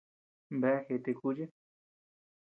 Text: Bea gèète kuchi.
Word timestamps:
Bea 0.59 0.79
gèète 0.87 1.11
kuchi. 1.19 1.43